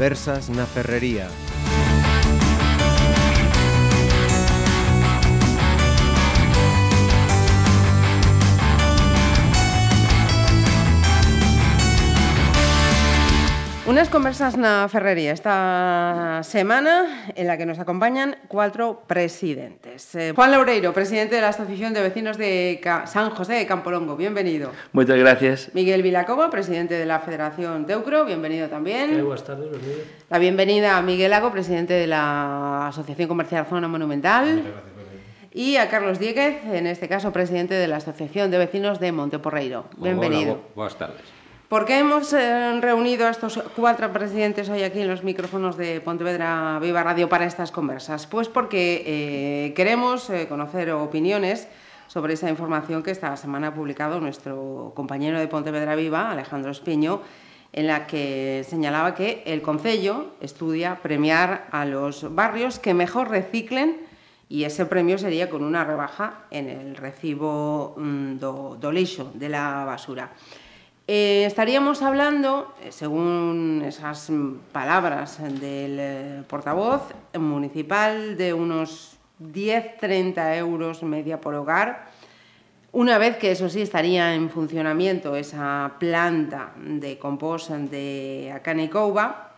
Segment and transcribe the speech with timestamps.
[0.00, 1.28] Conversas na Ferrería.
[13.90, 20.14] Unas conversas na Ferrería esta semana en la que nos acompañan cuatro presidentes.
[20.14, 24.14] Eh, Juan Laureiro, presidente de la Asociación de Vecinos de Ca San José de Campolongo,
[24.14, 24.70] bienvenido.
[24.92, 25.70] Muchas gracias.
[25.74, 29.10] Miguel Vilacoba, presidente de la Federación Teucro, bienvenido también.
[29.10, 30.04] Eh, buenas tardes, bienvenido.
[30.30, 34.62] La bienvenida a Miguel Lago, presidente de la Asociación Comercial Zona Monumental.
[35.52, 39.86] Y a Carlos Dieguez, en este caso presidente de la Asociación de Vecinos de Monteporreiro.
[39.96, 40.52] Bienvenido.
[40.52, 41.39] Hola, bu buenas tardes.
[41.70, 46.00] ¿Por qué hemos eh, reunido a estos cuatro presidentes hoy aquí en los micrófonos de
[46.00, 48.26] Pontevedra Viva Radio para estas conversas?
[48.26, 51.68] Pues porque eh, queremos eh, conocer opiniones
[52.08, 57.22] sobre esa información que esta semana ha publicado nuestro compañero de Pontevedra Viva, Alejandro Espiño,
[57.72, 63.96] en la que señalaba que el Concello estudia premiar a los barrios que mejor reciclen
[64.48, 69.84] y ese premio sería con una rebaja en el recibo mm, do, do de la
[69.84, 70.32] basura.
[71.12, 74.30] Eh, estaríamos hablando, eh, según esas
[74.70, 77.02] palabras del eh, portavoz
[77.36, 82.06] municipal, de unos 10-30 euros media por hogar,
[82.92, 89.56] una vez que eso sí estaría en funcionamiento esa planta de compost de Acanecouba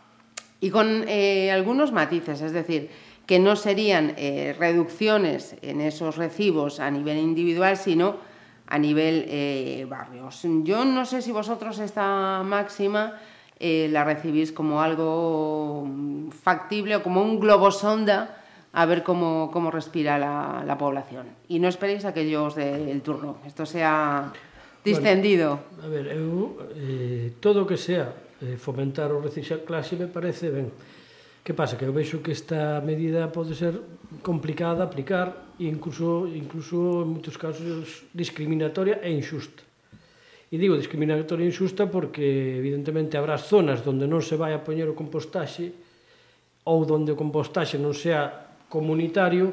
[0.59, 1.05] y con
[1.53, 2.89] algunos matices, es decir,
[3.27, 4.17] que no serían
[4.59, 8.32] reducciones en esos recibos a nivel individual, sino
[8.73, 10.41] a nivel eh, barrios.
[10.65, 13.21] Yo no sé si vosotros esta máxima
[13.61, 18.41] eh, la recibís como algo mm, factible o como un globo sonda
[18.73, 21.27] a ver cómo, cómo respira la, la, población.
[21.49, 23.37] Y no esperéis a que yo os dé el turno.
[23.45, 24.33] Esto sea
[24.83, 25.61] distendido.
[25.77, 28.09] Bueno, a ver, eu, eh, todo o que sea
[28.41, 30.73] eh, fomentar o reciclaxe me parece ben.
[31.43, 31.75] Que pasa?
[31.75, 33.75] Que eu vexo que esta medida pode ser
[34.23, 39.67] complicada de aplicar e incluso, incluso en moitos casos discriminatoria e injusta.
[40.53, 42.23] E digo discriminatoria e injusta porque
[42.63, 45.75] evidentemente habrá zonas onde non se vai a poñer o compostaxe
[46.63, 49.51] ou onde o compostaxe non sea comunitario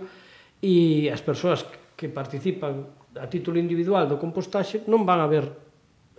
[0.62, 1.66] e as persoas
[1.98, 2.86] que participan
[3.18, 5.50] a título individual do compostaxe non van a ver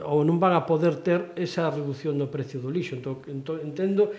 [0.02, 2.98] ou non van a poder ter esa reducción do precio do lixo.
[2.98, 3.22] Entón,
[3.62, 4.10] entendo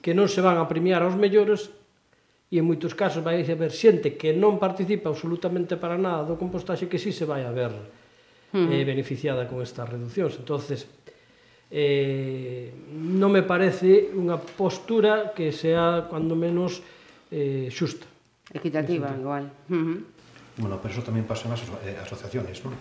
[0.00, 1.72] que non se van a premiar aos mellores
[2.50, 6.90] e en moitos casos vai haber xente que non participa absolutamente para nada do compostaxe
[6.90, 7.70] que sí se vai a ver
[8.52, 8.68] hmm.
[8.72, 10.34] eh, beneficiada con estas reduccións.
[10.40, 10.88] entonces
[11.70, 16.82] eh, non me parece unha postura que sea, cuando menos,
[17.30, 18.10] eh, xusta.
[18.50, 19.46] Equitativa, igual.
[19.70, 19.98] Uh -huh.
[20.58, 22.74] Bueno, pero eso tamén pasa nas aso eh, asociaciones, non?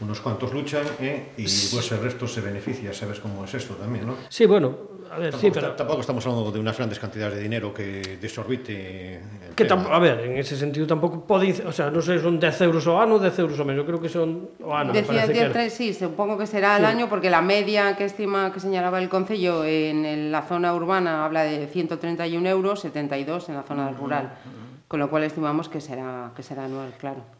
[0.00, 4.06] unos cuantos luchan eh, y pues, el resto se beneficia, sabes cómo es esto también,
[4.06, 4.14] ¿no?
[4.28, 4.76] Sí, bueno,
[5.10, 5.72] a ver, tampoco, sí, pero...
[5.72, 9.20] Tampoco estamos hablando de unas grandes cantidades de dinero que desorbite...
[9.54, 11.64] Que a ver, en ese sentido tampouco pode...
[11.64, 13.96] O sea, non sei, son 10 euros ao ano, 10 euros ao mes, eu creo
[13.96, 14.92] que son o ano.
[14.92, 15.70] Decía que era.
[15.72, 16.82] sí, supongo que será sí.
[16.82, 21.24] al año, porque la media que estima que señalaba el Concello en la zona urbana
[21.24, 24.88] habla de 131 euros, 72 en la zona rural, uh -huh.
[24.88, 27.35] con lo cual estimamos que será, que será anual, claro.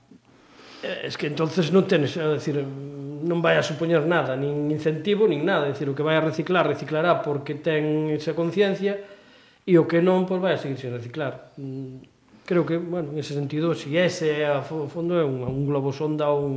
[0.83, 4.69] Eh, es que entonces non tenes, é eh, decir, non vai a supoñer nada, nin
[4.69, 9.01] incentivo, nin nada, é dicir, o que vai a reciclar, reciclará porque ten esa conciencia
[9.65, 11.53] e o que non, pois vai a seguir sin reciclar.
[11.57, 12.05] Mm,
[12.45, 15.91] creo que, bueno, en ese sentido, se si ese a fondo é un, un globo
[15.91, 16.55] sonda ou un,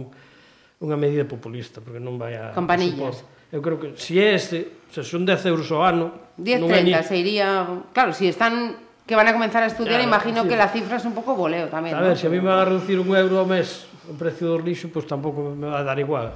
[0.80, 2.52] unha medida populista, porque non vai a...
[2.54, 3.26] Campanillas.
[3.26, 6.38] A Eu creo que se si é ese, se son 10 euros ao ano...
[6.38, 6.94] 10, 30, ni...
[7.02, 7.66] se iría...
[7.98, 8.78] Claro, se si están
[9.10, 10.50] que van a comenzar a estudiar, claro, imagino sí.
[10.50, 11.98] que la cifra es un pouco voleo tamén.
[11.98, 12.16] A ver, ¿no?
[12.16, 14.58] se si a mí me va a reducir un euro ao mes o precio do
[14.58, 16.34] lixo, pois tampouco me vai dar igual.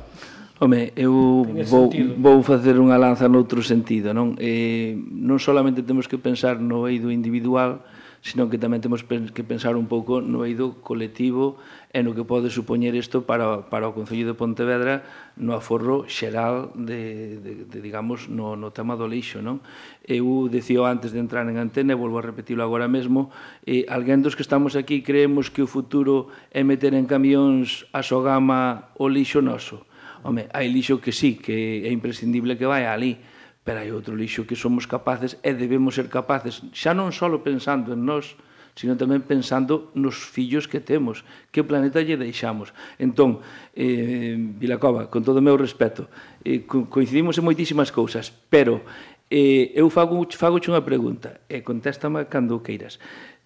[0.61, 2.15] Home, eu vou, sentido.
[2.21, 4.37] vou facer unha lanza noutro sentido, non?
[4.37, 7.81] Eh, non solamente temos que pensar no eido individual,
[8.23, 11.59] sino que tamén temos que pensar un pouco no eido colectivo
[11.91, 15.03] e no que pode supoñer isto para, para o Concello de Pontevedra
[15.35, 19.43] no aforro xeral de, de, de digamos, no, no tema do lixo.
[19.43, 19.59] Non?
[20.07, 23.27] Eu decía antes de entrar en antena, e volvo a repetilo agora mesmo,
[23.67, 28.07] eh, alguén dos que estamos aquí creemos que o futuro é meter en camións a
[28.07, 29.83] sogama o lixo noso.
[30.23, 33.19] Home, hai lixo que sí, que é imprescindible que vai ali,
[33.63, 37.95] Pero hai outro lixo que somos capaces e debemos ser capaces, xa non só pensando
[37.95, 38.35] en nós,
[38.75, 41.21] sino tamén pensando nos fillos que temos,
[41.53, 42.73] que planeta lle deixamos.
[42.97, 43.39] Entón,
[43.77, 46.09] eh, Vilacova, con todo o meu respeto,
[46.41, 48.81] eh, coincidimos en moitísimas cousas, pero
[49.29, 52.97] eh, eu fago, fago unha pregunta, e eh, contéstame cando queiras.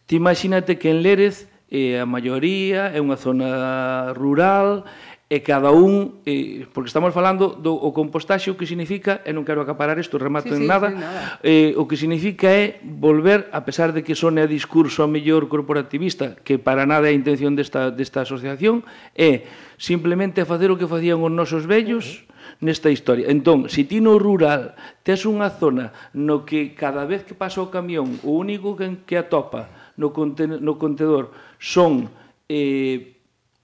[0.07, 4.87] Ti imagínate que en Lérez eh, a maioría é unha zona rural,
[5.27, 9.43] e cada un, eh, porque estamos falando do o compostaxe, o que significa, e non
[9.43, 11.19] quero acaparar isto, remato sí, en sí, nada, sí, nada.
[11.43, 15.51] Eh, o que significa é volver, a pesar de que sone a discurso a mellor
[15.51, 18.87] corporativista, que para nada é a intención desta, desta asociación,
[19.19, 19.43] é
[19.75, 23.29] simplemente facer o que facían os nosos vellos, uh -huh nesta historia.
[23.29, 27.69] Entón, se ti no rural tes unha zona no que cada vez que pasa o
[27.69, 32.09] camión, o único que, que atopa no, conten, no contedor son,
[32.49, 33.19] eh,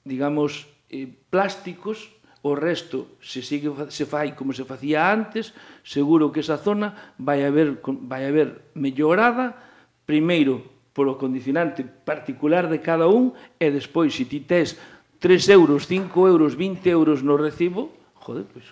[0.05, 2.13] digamos, eh, plásticos,
[2.45, 7.41] o resto se sigue se fai como se facía antes, seguro que esa zona vai
[7.41, 9.57] haber vai haber mellorada
[10.05, 10.61] primeiro
[10.93, 14.77] polo condicionante particular de cada un e despois se ti tes
[15.23, 17.89] 3 euros, 5 euros, 20 euros no recibo,
[18.19, 18.67] joder, pois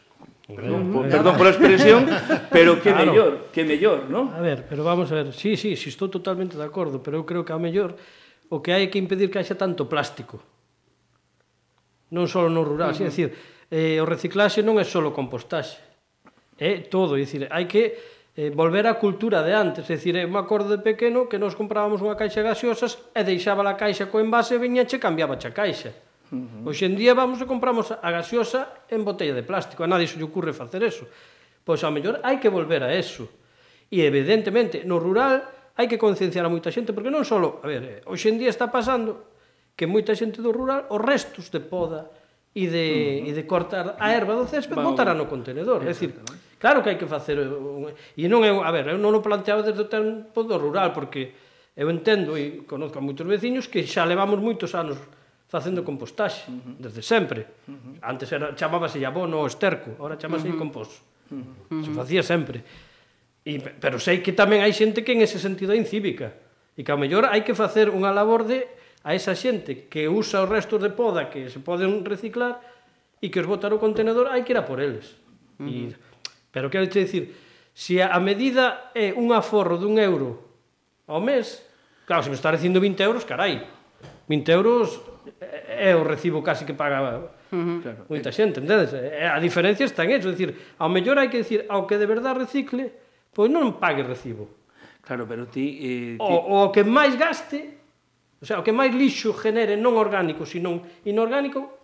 [0.51, 2.03] Perdón, por, perdón pola expresión,
[2.51, 3.15] pero que claro.
[3.15, 4.35] mellor, que mellor, non?
[4.35, 7.15] A ver, pero vamos a ver, sí, sí, si sí, estou totalmente de acordo, pero
[7.15, 7.95] eu creo que a mellor
[8.51, 10.43] o que hai que impedir que haxa tanto plástico
[12.11, 13.07] non só no rural, uh -huh.
[13.07, 13.29] é dicir,
[13.71, 15.79] eh, o reciclaxe non é só compostaxe,
[16.59, 17.95] é todo, é dicir, hai que
[18.35, 21.55] eh, volver á cultura de antes, é dicir, eu me acordo de pequeno que nos
[21.55, 25.39] comprábamos unha caixa de gaseosas e deixaba a caixa co envase e viña che cambiaba
[25.39, 25.95] a caixa.
[26.31, 26.67] Uh -huh.
[26.71, 30.19] Hoxe en día vamos e compramos a gaseosa en botella de plástico, a nadie se
[30.19, 31.07] lle ocurre facer eso.
[31.63, 33.27] Pois ao mellor hai que volver a eso.
[33.91, 35.43] E evidentemente no rural
[35.75, 38.51] hai que concienciar a moita xente porque non só, a ver, eh, hoxe en día
[38.51, 39.30] está pasando
[39.81, 42.05] que moita xente do rural os restos de poda
[42.53, 43.29] e de, uh -huh.
[43.29, 45.81] e de cortar a erva do césped Va, botará no contenedor.
[45.81, 46.13] É dicir,
[46.61, 47.41] claro que hai que facer...
[47.41, 48.53] Eh, e non é...
[48.53, 51.33] A ver, eu non o planteaba desde o tempo do rural, porque
[51.73, 55.01] eu entendo e conozco a moitos veciños que xa levamos moitos anos
[55.49, 56.77] facendo compostaxe, uh -huh.
[56.77, 57.49] desde sempre.
[57.65, 58.05] Uh -huh.
[58.05, 60.61] Antes era, chamábase abono o esterco, ahora chamase uh -huh.
[60.61, 61.01] compost.
[61.33, 61.81] Uh -huh.
[61.81, 62.61] Se facía sempre.
[63.41, 66.37] E, pero sei que tamén hai xente que en ese sentido é incívica.
[66.77, 70.45] E que ao mellor hai que facer unha labor de a esa xente que usa
[70.45, 72.61] os restos de poda que se poden reciclar
[73.21, 75.17] e que os botar o contenedor, hai que ir a por eles.
[75.57, 75.67] Mm.
[75.69, 75.81] E,
[76.53, 77.33] pero quero te dicir,
[77.73, 80.51] se a medida é un aforro dun euro
[81.09, 81.65] ao mes,
[82.05, 83.65] claro, se me está recindo 20 euros, carai,
[84.29, 85.01] 20 euros
[85.67, 87.81] é o recibo casi que paga uh -huh.
[87.81, 88.05] claro.
[88.09, 88.93] moita xente, entendes?
[88.93, 92.37] A diferencia está en eso, decir, ao mellor hai que dicir, ao que de verdad
[92.37, 92.93] recicle,
[93.33, 94.61] pois non pague recibo.
[95.01, 95.65] Claro, pero ti...
[95.81, 96.21] Eh, ti...
[96.21, 97.80] O, o que máis gaste,
[98.41, 101.77] O sea, o que máis lixo genere non orgánico, sino inorgánico,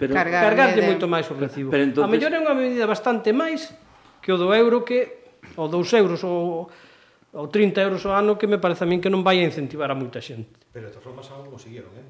[0.00, 0.88] pero Cargarme cargarte de...
[0.88, 1.68] moito máis o recibo.
[1.68, 2.08] Pero entonces...
[2.08, 3.70] A mellor é unha medida bastante máis
[4.24, 6.72] que o do euro que o 2 euros ou
[7.32, 9.88] ou 30 euros ao ano que me parece a min que non vai a incentivar
[9.88, 10.52] a moita xente.
[10.68, 12.04] Pero de todas formas algo conseguiron, eh?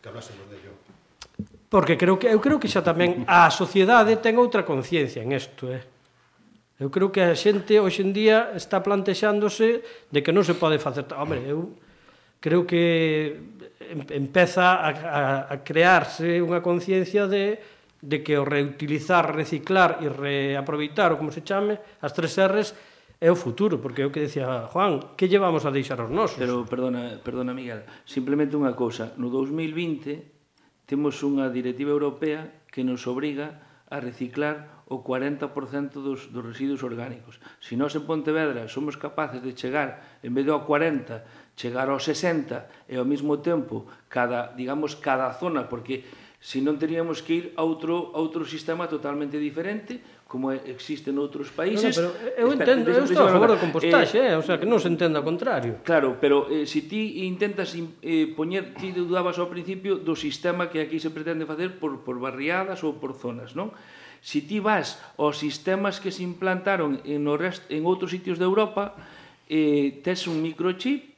[0.00, 0.72] Que hablásemos de ello.
[1.72, 5.72] Porque creo que eu creo que xa tamén a sociedade ten outra conciencia en isto,
[5.72, 5.80] eh?
[6.78, 9.82] Eu creo que a xente hoxe en día está plantexándose
[10.12, 11.08] de que non se pode facer...
[11.16, 11.72] Hombre, eu
[12.40, 13.40] creo que
[14.10, 17.58] empeza a, a, a crearse unha conciencia de,
[18.02, 22.74] de que o reutilizar, reciclar e reaproveitar, ou como se chame, as tres R's,
[23.18, 26.38] é o futuro, porque é o que decía Juan, que llevamos a deixar os nosos?
[26.38, 33.04] Pero, perdona, perdona Miguel, simplemente unha cousa, no 2020 temos unha directiva europea que nos
[33.10, 35.50] obriga a reciclar o 40%
[36.00, 37.42] dos, dos residuos orgánicos.
[37.60, 42.06] Se si nós en Pontevedra somos capaces de chegar, en vez do 40, chegar aos
[42.06, 46.06] 60 e ao mesmo tempo cada, digamos, cada zona, porque
[46.38, 49.98] se non teríamos que ir a outro, a outro sistema totalmente diferente,
[50.30, 51.98] como existe noutros países.
[51.98, 54.44] No, no, pero eu espera, entendo, eu estou a favor do compostaxe, eh, eh, o
[54.46, 55.82] sea, que non se entenda o contrario.
[55.82, 60.70] Claro, pero eh, se si ti intentas eh, poñer, ti dudabas ao principio do sistema
[60.70, 63.74] que aquí se pretende facer por, por barriadas ou por zonas, non?
[64.22, 68.38] Se si ti vas aos sistemas que se implantaron en, o rest, en outros sitios
[68.38, 68.94] de Europa,
[69.50, 71.17] eh, tes un microchip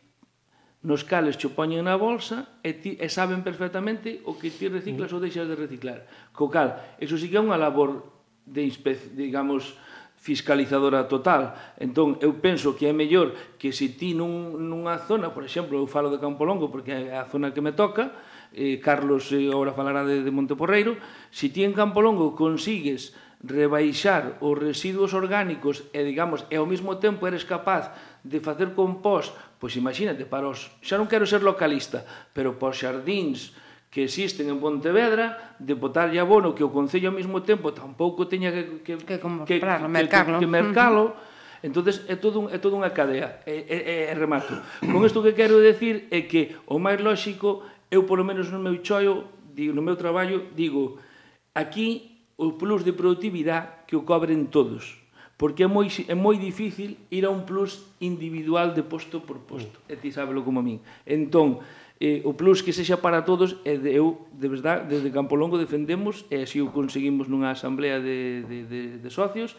[0.80, 5.12] nos cales cho poñen na bolsa e, ti, e saben perfectamente o que ti reciclas
[5.12, 5.16] mm.
[5.16, 6.08] ou deixas de reciclar.
[6.32, 8.64] Co cal, eso sí que é unha labor de
[9.12, 9.76] digamos,
[10.20, 11.56] fiscalizadora total.
[11.80, 15.88] Entón, eu penso que é mellor que se ti nun, nunha zona, por exemplo, eu
[15.88, 18.12] falo de Campolongo porque é a zona que me toca,
[18.52, 21.00] eh, Carlos eh, agora falará de, de Monteporreiro,
[21.32, 27.24] se ti en Campolongo consigues rebaixar os residuos orgánicos e, digamos, e ao mesmo tempo
[27.24, 27.88] eres capaz
[28.24, 32.78] de facer compost, pois imagínate, para os, xa non quero ser localista, pero para os
[32.78, 33.52] xardíns
[33.90, 38.54] que existen en Pontevedra, de botarlle abono que o Concello ao mesmo tempo tampouco teña
[38.54, 40.38] que, que, que, comprar, que, mercalo.
[40.38, 41.28] que, que mercalo, uh -huh.
[41.62, 44.56] Entonces é todo un, é todo unha cadea, é, é, é remato.
[44.80, 47.60] Con isto que quero decir é que o máis lóxico,
[47.92, 50.96] eu polo menos no meu choio, digo, no meu traballo, digo,
[51.52, 54.96] aquí o plus de productividade que o cobren todos
[55.40, 59.80] porque é moi, é moi difícil ir a un plus individual de posto por posto,
[59.88, 59.92] mm.
[59.92, 60.84] e ti sábelo como a min.
[61.08, 61.64] Entón,
[61.96, 66.28] eh, o plus que sexa para todos, e de, eu, de verdade, desde Campolongo defendemos,
[66.28, 69.56] e así o conseguimos nunha asamblea de, de, de, de socios,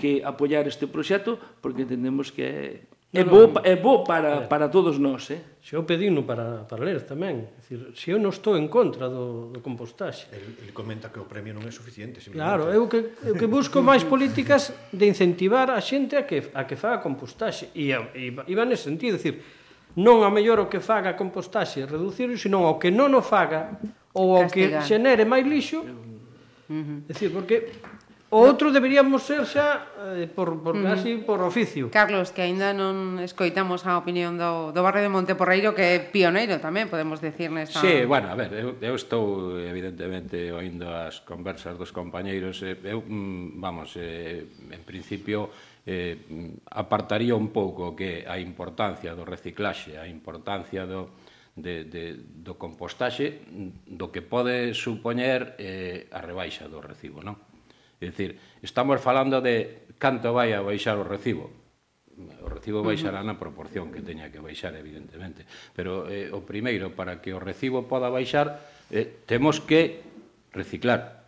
[0.00, 4.98] que apoiar este proxecto, porque entendemos que é É bo, é bo para, para todos
[4.98, 5.40] nós, eh?
[5.64, 7.40] Se eu pedino para, para ler tamén.
[7.40, 10.28] É dicir, se eu non estou en contra do, do compostaxe.
[10.28, 12.20] El, el comenta que o premio non é suficiente.
[12.28, 16.68] Claro, eu que, eu que busco máis políticas de incentivar a xente a que, a
[16.68, 17.72] que faga compostaxe.
[17.72, 19.40] E, e, e va nese sentido, dicir,
[19.96, 23.80] non a mellor o que faga compostaxe reducirlo, senón ao que non o faga
[24.12, 25.80] ou ao que xenere máis lixo.
[25.80, 26.98] Uh -huh.
[27.08, 27.72] Decir, porque
[28.28, 30.84] O outro deberíamos ser xa eh, por, por mm.
[30.84, 31.88] casi por oficio.
[31.88, 36.60] Carlos, que aínda non escoitamos a opinión do, do barrio de Monteporreiro que é pioneiro
[36.60, 37.80] tamén, podemos decir nesta...
[37.80, 43.00] Sí, bueno, a ver, eu, eu estou evidentemente oindo as conversas dos compañeiros eh, eu,
[43.00, 45.48] mm, vamos, eh, en principio
[45.88, 46.20] eh,
[46.68, 51.16] apartaría un pouco que a importancia do reciclaxe, a importancia do,
[51.56, 52.12] de, de,
[52.44, 53.40] do compostaxe
[53.88, 57.40] do que pode supoñer eh, a rebaixa do recibo, non?
[58.00, 61.50] É dicir, estamos falando de canto vai a baixar o recibo.
[62.42, 65.46] O recibo baixará na proporción que teña que baixar, evidentemente.
[65.74, 68.58] Pero eh, o primeiro, para que o recibo poda baixar,
[68.90, 70.02] eh, temos que
[70.54, 71.18] reciclar.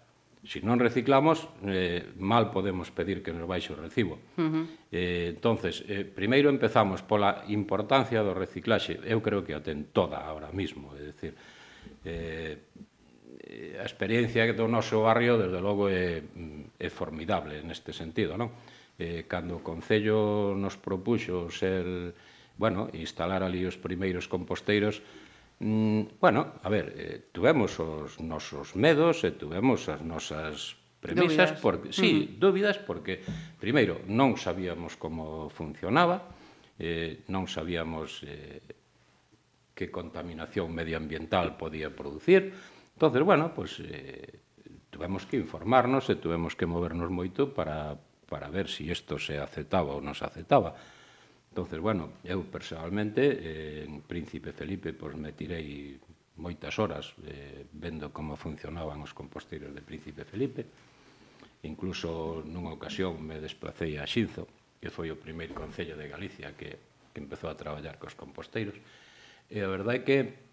[0.41, 4.19] Si non reciclamos, eh, mal podemos pedir que nos baixe o recibo.
[4.35, 4.65] Uh -huh.
[4.91, 8.99] eh, entonces, eh, primeiro empezamos pola importancia do reciclaxe.
[9.05, 10.91] Eu creo que a ten toda ahora mismo.
[10.97, 11.35] É dicir,
[12.03, 12.67] eh,
[13.41, 16.21] Eh, a experiencia do noso barrio, desde logo, é,
[16.77, 18.53] é formidable neste sentido, non?
[19.01, 22.13] Eh, cando o Concello nos propuxo ser,
[22.61, 25.01] bueno, instalar ali os primeiros composteiros,
[25.65, 31.65] mm, bueno, a ver, eh, tuvemos os nosos medos e tuvemos as nosas premisas, dúbidas.
[31.65, 32.39] porque, sí, uh -huh.
[32.45, 33.25] dúbidas, porque,
[33.57, 36.29] primeiro, non sabíamos como funcionaba,
[36.77, 38.61] eh, non sabíamos eh,
[39.73, 42.53] que contaminación medioambiental podía producir,
[43.01, 44.41] Entonces, bueno, pues eh,
[44.91, 47.97] tuvemos que informarnos e tuvemos que movernos moito para,
[48.29, 50.77] para ver se si isto se aceptaba ou non se aceptaba.
[51.49, 55.97] Entonces, bueno, eu personalmente eh, en Príncipe Felipe pues, me tirei
[56.37, 60.69] moitas horas eh, vendo como funcionaban os composteiros de Príncipe Felipe.
[61.65, 64.45] Incluso nunha ocasión me desplacei a Xinzo,
[64.77, 66.77] que foi o primeiro concello de Galicia que,
[67.17, 68.77] que empezou a traballar cos composteiros.
[69.49, 70.50] E a verdade é que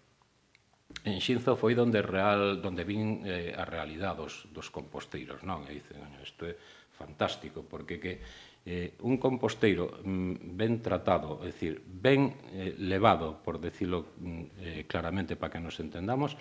[1.08, 5.64] en Xinzo foi donde real donde vin eh, a realidade dos, dos composteiros, non?
[5.64, 6.52] E dicen, isto é
[6.92, 8.12] fantástico porque que
[8.68, 14.82] eh, un composteiro mm, ben tratado, é dicir, ben eh, levado, por decirlo mm, eh,
[14.84, 16.36] claramente para que nos entendamos,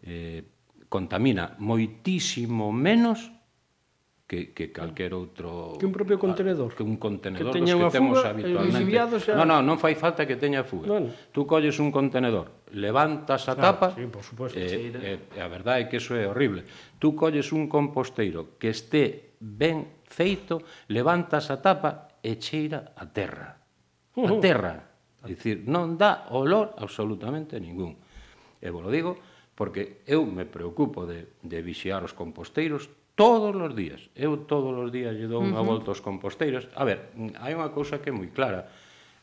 [0.00, 0.40] eh,
[0.88, 3.35] contamina moitísimo menos
[4.26, 5.78] que, que calquer outro...
[5.78, 6.74] Que un propio contenedor.
[6.74, 9.22] Que un contenedor que dos que temos fuga, eh, habitualmente.
[9.22, 9.38] Xa...
[9.38, 10.90] No, no, non fai falta que teña fuga.
[10.90, 11.14] Bueno.
[11.30, 13.86] Tú colles un contenedor, levantas a claro, tapa...
[13.94, 14.58] Sí, por suposto.
[14.58, 16.66] Eh, eh, a verdade é que eso é horrible.
[16.98, 20.58] Tú colles un composteiro que esté ben feito,
[20.90, 23.62] levantas a tapa e cheira a terra.
[24.18, 24.74] A terra.
[25.22, 27.94] É dicir, non dá olor absolutamente ningún.
[28.58, 29.14] E vos lo digo
[29.54, 34.12] porque eu me preocupo de, de vixiar os composteiros todos os días.
[34.14, 36.68] Eu todos os días lle dou unha volta aos composteiros.
[36.76, 38.68] A ver, hai unha cousa que é moi clara.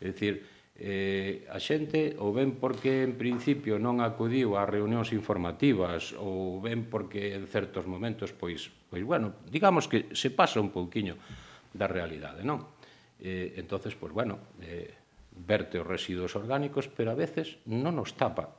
[0.02, 0.44] É dicir,
[0.76, 6.90] eh, a xente ou ben porque en principio non acudiu a reunións informativas ou ben
[6.90, 11.14] porque en certos momentos pois, pois bueno, digamos que se pasa un pouquiño
[11.70, 12.66] da realidade, non?
[13.22, 14.90] Eh, entonces, pois bueno, eh,
[15.38, 18.58] verte os residuos orgánicos, pero a veces non nos tapa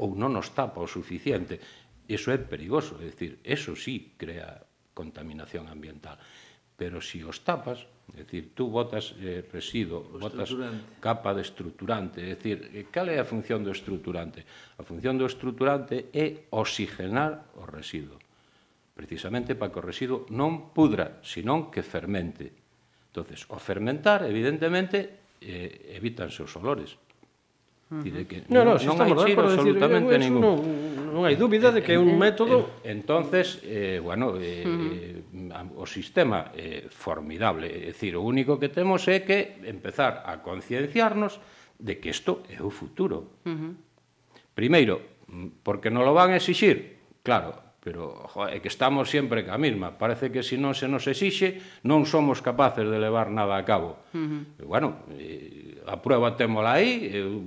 [0.00, 1.60] ou non nos tapa o suficiente.
[2.08, 6.18] Eso é perigoso, é dicir, eso sí crea contaminación ambiental.
[6.76, 7.84] Pero se si os tapas,
[8.16, 10.50] é dicir, tú botas eh, residuo, botas
[10.98, 14.42] capa de estruturante, é dicir, eh, cal é a función do estruturante?
[14.80, 18.18] A función do estruturante é oxigenar o residuo,
[18.96, 22.50] precisamente para que o residuo non pudra, senón que fermente.
[23.12, 26.96] Entonces, o fermentar, evidentemente, eh, evitanse os olores,
[27.90, 30.42] Dire que no, no, non, non hai chiro absolutamente decir, ningún.
[30.46, 32.86] Non, non hai dúbida de que é un método...
[32.86, 35.74] Entonces, eh, bueno, eh, uh eh, -huh.
[35.74, 37.66] o sistema é eh, formidable.
[37.66, 41.42] É dicir, o único que temos é que empezar a concienciarnos
[41.82, 43.42] de que isto é o futuro.
[43.42, 43.72] Uh -huh.
[44.54, 47.02] Primeiro, mm, porque non lo van a exixir.
[47.26, 49.96] Claro, pero jo, é que estamos sempre ca mesma.
[49.96, 54.04] Parece que se non se nos exixe, non somos capaces de levar nada a cabo.
[54.12, 54.42] Uh -huh.
[54.60, 57.40] E, bueno, e, a prueba témola aí, eu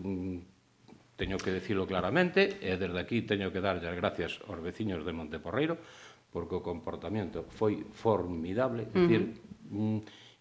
[1.13, 5.13] teño que decirlo claramente, e desde aquí teño que darlle as gracias aos veciños de
[5.13, 5.77] Monteporreiro,
[6.33, 9.05] porque o comportamento foi formidable, uh -huh.
[9.05, 9.21] decir,
[9.69, 9.99] mm,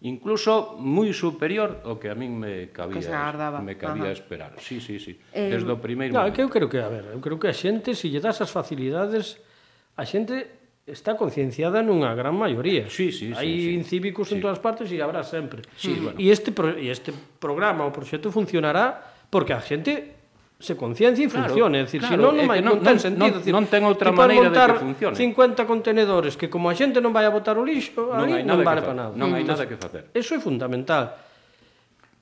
[0.09, 4.17] incluso moi superior ao que a min me cabía, que me cabía Ajá.
[4.17, 4.51] esperar.
[4.57, 5.13] Sí, sí, sí.
[5.31, 6.35] Eh, Desde o primeiro no, momento.
[6.35, 8.49] que eu creo que, a ver, eu creo que a xente se lle das as
[8.49, 9.37] facilidades
[9.95, 12.91] a xente está concienciada nunha gran maioría.
[12.91, 14.35] Sí, sí, sí, Hai sí, incívicos sí.
[14.35, 15.63] en todas partes e habrá sempre.
[15.79, 16.03] Sí, mm.
[16.03, 16.17] bueno.
[16.19, 18.99] E este pro, e este programa, o proxecto funcionará
[19.31, 20.19] porque a xente
[20.59, 23.51] se conciencia e funcione, claro, dicir, claro, si non, non, non, ten sentido, non, decir,
[23.51, 25.15] non ten outra maneira de que funcione.
[25.15, 28.59] 50 contenedores que como a xente non vai a botar o lixo, non ali non,
[28.59, 29.13] non vale para nada.
[29.15, 29.49] Non hai mm.
[29.55, 30.11] nada que facer.
[30.11, 31.15] Eso é fundamental.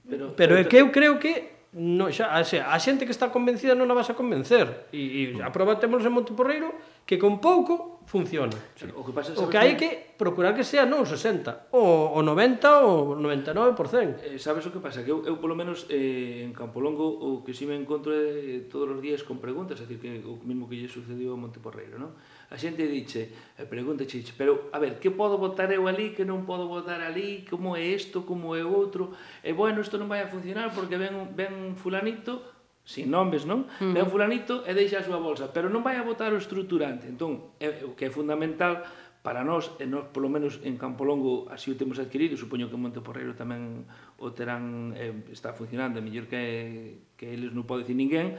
[0.05, 3.31] Pero, pero é que eu creo que no, xa, a, xa, a xente que está
[3.31, 5.47] convencida non a vas a convencer e, e mm.
[5.47, 6.75] aprobatemos en Monteporreiro
[7.07, 8.91] que con pouco funciona sí.
[8.91, 12.19] o que, pasa, o que hai que procurar que sea non o 60 o, o
[12.19, 15.07] 90 ou 99% eh, sabes o que pasa?
[15.07, 18.91] que eu, eu polo menos eh, en Campolongo o que si me encontro eh, todos
[18.91, 22.11] os días con preguntas é dicir, que o mismo que lle sucediu a Monteporreiro non?
[22.51, 26.27] a xente dixe, eh, pregunta dixe, pero a ver, que podo votar eu ali, que
[26.27, 30.19] non podo votar ali, como é isto, como é outro, e bueno, isto non vai
[30.19, 32.43] a funcionar porque ven, ven fulanito,
[32.83, 33.71] sin nomes, non?
[33.79, 33.95] Mm.
[33.95, 37.07] Ven fulanito e deixa a súa bolsa, pero non vai a votar o estruturante.
[37.07, 38.83] Entón, é, o que é fundamental
[39.23, 43.05] para nós, e nós polo menos en Campolongo así o temos adquirido, supoño que Monte
[43.05, 43.85] Porreiro tamén
[44.17, 48.35] o terán, eh, está funcionando, mellor que, que eles non pode dicir ninguén,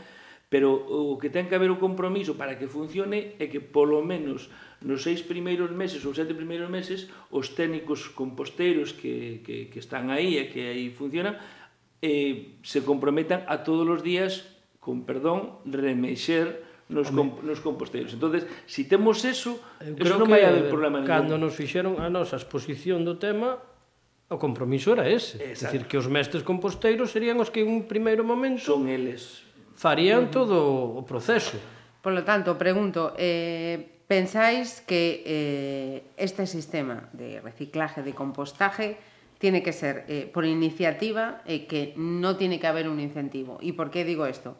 [0.52, 4.52] pero o que ten que haber o compromiso para que funcione é que polo menos
[4.84, 10.12] nos seis primeiros meses ou sete primeiros meses os técnicos composteiros que, que, que están
[10.12, 11.40] aí e que aí funcionan
[12.04, 14.44] eh, se comprometan a todos os días
[14.76, 18.12] con perdón remexer nos, com, nos composteiros.
[18.12, 21.08] Entonces, se si temos eso, Eu eso non vai haber problema ningún.
[21.08, 23.56] Cando nos fixeron a nosa exposición do tema,
[24.28, 25.40] o compromiso era ese.
[25.40, 25.72] Exacto.
[25.72, 28.68] dicir, que os mestres composteiros serían os que en un primeiro momento...
[28.68, 29.48] Son eles
[29.82, 31.58] farían todo o proceso.
[31.98, 38.96] Por lo tanto, pregunto, eh, ¿pensáis que eh, este sistema de reciclaje, de compostaje,
[39.42, 43.58] tiene que ser eh, por iniciativa que no tiene que haber un incentivo?
[43.60, 44.54] ¿Y por qué digo esto?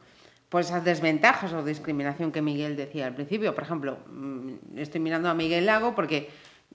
[0.49, 3.55] Pues esas desventajas o discriminación que Miguel decía al principio.
[3.55, 6.31] Por ejemplo, mm, estoy mirando a Miguel Lago porque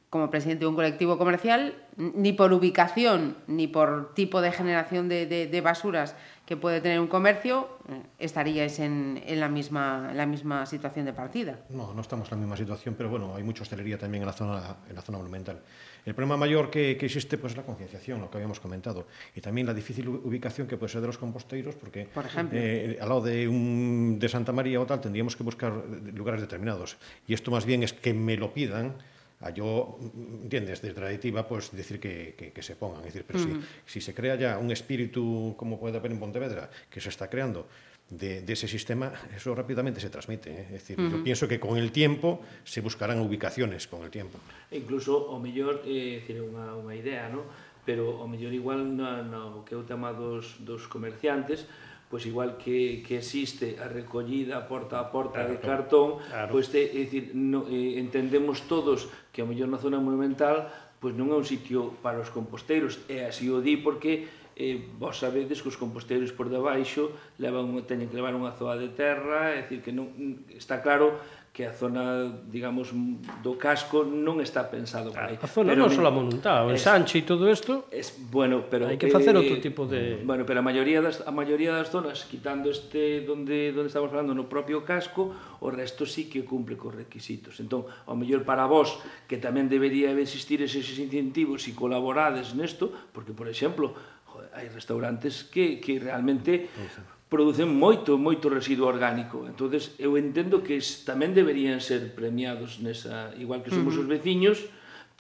[0.10, 5.62] como presidente de un colectivo comercial, ni por ubicación ni por tipo de generación de
[5.62, 6.16] basuras
[6.48, 11.06] que puede tener un comercio, eh, estaríais en, en la, misma, en la misma situación
[11.06, 11.60] de partida.
[11.70, 14.34] No, no estamos en la misma situación, pero bueno, hay mucha hostelería también en la
[14.34, 15.60] zona, en la zona monumental.
[16.06, 19.42] El problema mayor que, que existe pues, es la concienciación, lo que habíamos comentado, y
[19.42, 22.58] también la difícil ubicación que puede ser de los composteiros, porque Por ejemplo.
[22.58, 25.74] eh, al lado de, un, de Santa María o tal tendríamos que buscar
[26.14, 26.96] lugares determinados.
[27.28, 28.96] Y esto más bien es que me lo pidan
[29.40, 30.00] a yo,
[30.44, 33.02] entiendes, desde la editiva, pues pois, decir que, que, que se pongan.
[33.02, 33.62] Es decir, pero uh -huh.
[33.86, 37.30] si, si se crea ya un espíritu, como puede haber en Pontevedra, que se está
[37.30, 37.68] creando,
[38.10, 40.50] de, de, ese sistema, eso rápidamente se transmite.
[40.50, 40.66] ¿eh?
[40.66, 41.12] Es decir, uh -huh.
[41.12, 44.40] yo pienso que con el tiempo se buscarán ubicaciones con el tiempo.
[44.72, 47.44] E incluso, o mellor, eh, decir, unha, unha idea, ¿no?
[47.88, 51.64] pero o mellor igual no, no que o tema dos, dos comerciantes,
[52.08, 56.52] pois igual que, que existe a recollida porta a porta claro, de cartón, claro.
[56.52, 61.14] pois te, é dicir, no, eh, entendemos todos que a mellor na zona monumental pois
[61.14, 64.26] non é un sitio para os composteiros, e así o di porque
[64.58, 68.90] eh, vos sabedes que os composteiros por debaixo levan, teñen que levar unha zoa de
[68.90, 70.10] terra, é dicir, que non,
[70.50, 71.22] está claro
[71.58, 72.94] que a zona, digamos,
[73.42, 75.42] do casco non está pensado para ah, aí.
[75.42, 77.90] A zona pero non só a monuntá, o ensanche e todo isto.
[77.90, 81.26] Es, bueno, pero hai que facer eh, outro tipo de Bueno, pero a maioría das
[81.26, 86.06] a maioría das zonas, quitando este donde donde estamos falando no propio casco, o resto
[86.06, 87.58] sí que cumple cos requisitos.
[87.58, 93.34] Entón, ao mellor para vós que tamén debería existir eses incentivos se colaborades nesto, porque
[93.34, 93.98] por exemplo,
[94.30, 99.44] joder, hai restaurantes que que realmente Exacto producen moito, moito residuo orgánico.
[99.48, 104.08] entonces eu entendo que es, tamén deberían ser premiados nesa, igual que somos uh -huh.
[104.08, 104.58] os veciños,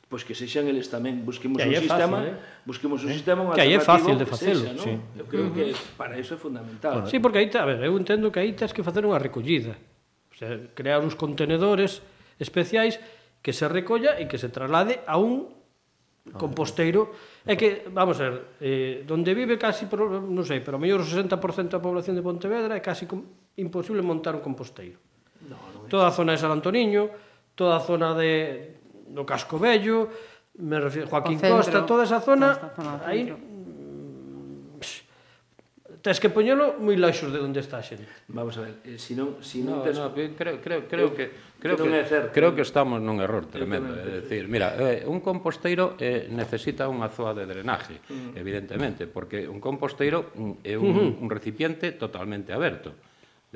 [0.07, 2.63] pois que sexan eles tamén busquemos un sistema, fácil, eh?
[2.63, 3.15] busquemos un eh?
[3.19, 4.83] sistema que aí é fácil de facelo, sexa, ¿no?
[4.87, 4.93] sí.
[5.19, 5.75] Eu creo uh -huh.
[5.75, 7.03] que para iso é fundamental.
[7.03, 9.75] Bueno, sí, porque aí, a ver, eu entendo que aí tens que facer unha recollida.
[10.31, 11.99] O sea, crear uns contenedores
[12.39, 13.03] especiais
[13.43, 15.51] que se recolla e que se traslade a un
[16.33, 17.13] Ah, composteiro,
[17.47, 21.07] é que, vamos a ver, eh, donde vive casi, por, non sei, pero mellor o
[21.07, 23.23] 60% da población de Pontevedra é casi com,
[23.55, 24.99] imposible montar un composteiro.
[25.47, 25.89] No, non é.
[25.89, 27.09] Toda a zona de San Antoniño,
[27.55, 30.11] toda a zona de, do Casco Bello,
[30.57, 32.73] me refiero, Joaquín centro, Costa, toda esa zona,
[33.05, 33.29] aí
[36.01, 38.07] Tens que poñelo moi laxos de onde está a xente.
[38.29, 39.95] Vamos a ver, eh, si non, si non no, tes...
[39.97, 41.25] no, creo, creo, creo eh, que
[41.57, 42.31] creo que, que certo.
[42.33, 47.09] creo que estamos nun error tremendo, é dicir, mira, eh, un composteiro eh, necesita unha
[47.09, 48.37] zoa de drenaje, mm.
[48.37, 51.23] evidentemente, porque un composteiro mm, é un, uh -huh.
[51.23, 52.93] un recipiente totalmente aberto.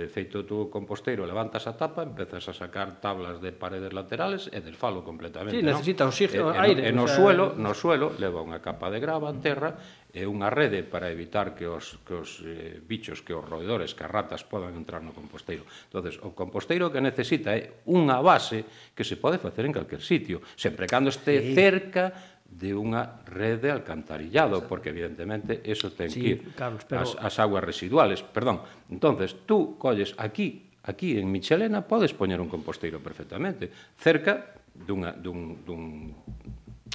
[0.01, 4.57] De feito, tú composteiro levantas a tapa, empezas a sacar tablas de paredes laterales e
[4.57, 5.53] desfalo completamente.
[5.53, 6.09] Sí, necesita ¿no?
[6.09, 6.89] oxígeno, e, aire.
[6.89, 7.21] E no, o sea...
[7.21, 9.77] suelo, eh, no suelo leva unha capa de grava, terra
[10.09, 14.01] e unha rede para evitar que os, que os eh, bichos, que os roedores, que
[14.01, 15.63] as ratas podan entrar no composteiro.
[15.85, 18.65] entonces o composteiro que necesita é unha base
[18.97, 21.53] que se pode facer en calquer sitio, sempre cando este sí.
[21.53, 27.07] cerca de unha rede de alcantarillado, porque evidentemente eso ten sí, que ir Carlos, pero...
[27.07, 28.61] as, as aguas residuales, perdón.
[28.91, 35.63] Entonces, tú colles aquí, aquí en Michelena podes poñer un composteiro perfectamente, cerca dunha dun
[35.63, 36.11] dun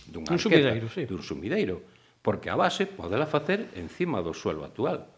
[0.07, 1.03] dunha un arqueta, sumideiro, sí.
[1.09, 1.77] dun sumideiro,
[2.21, 5.16] porque a base podela facer encima do suelo actual.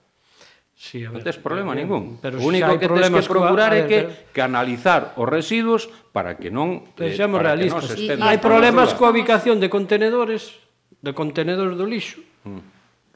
[0.78, 2.22] Sí, ver, non tes eh, problema bien, ningún.
[2.22, 6.86] Pero o único que tens que procurar é que canalizar os residuos para que non
[6.94, 7.98] eh, Sexamos realistas.
[7.98, 10.54] Que non hai problemas coa ubicación de contenedores,
[11.02, 12.22] de contenedores do lixo.
[12.46, 12.62] Mm.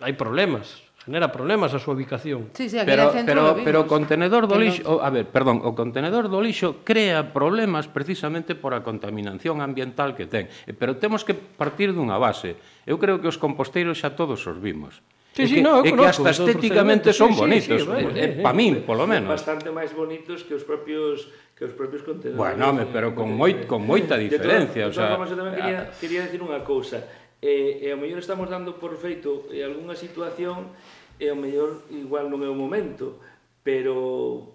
[0.02, 2.54] Hai problemas genera problemas a súa ubicación.
[2.54, 5.58] Sí, sí, aquí pero, centro pero, pero o contenedor do lixo, o, a ver, perdón,
[5.66, 10.46] o contenedor do lixo crea problemas precisamente por a contaminación ambiental que ten.
[10.78, 12.54] Pero temos que partir dunha base.
[12.86, 15.02] Eu creo que os composteiros xa todos os vimos.
[15.32, 18.36] Sí, sí, que, no, é que hasta estéticamente son sí, bonitos, sí, sí, vale, eh,
[18.36, 19.32] eh, para min, polo menos.
[19.32, 22.36] Bastante máis bonitos que os propios que os propios contenedores.
[22.36, 25.16] Bueno, home, pero con moi con moita diferencia, de o sea.
[25.16, 27.00] tamén quería, quería decir unha cousa.
[27.40, 30.68] Eh, e eh, ao mellor estamos dando por feito eh, algunha situación
[31.16, 33.16] e eh, ao mellor igual non é o momento,
[33.64, 34.52] pero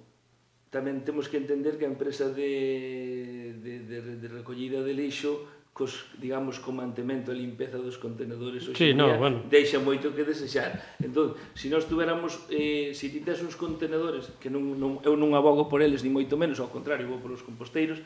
[0.69, 6.09] tamén temos que entender que a empresa de, de, de, de recollida de lixo cos,
[6.17, 9.45] digamos, co mantemento e limpeza dos contenedores hoxe sí, no, día, bueno.
[9.45, 10.73] deixa moito que desexar.
[10.97, 15.37] Entón, se nós tuveramos, eh, se ti tes uns contenedores, que non, non, eu non
[15.37, 18.01] abogo por eles, ni moito menos, ao contrario, vou polos composteiros,